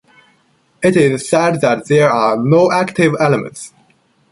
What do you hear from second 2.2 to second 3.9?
no active elements.